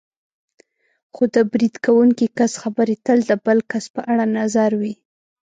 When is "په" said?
3.95-4.01